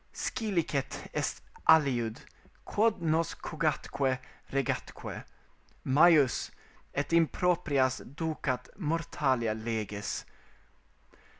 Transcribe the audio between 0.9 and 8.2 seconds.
est aliud, quod nos cogatque regatque Majus, et in proprias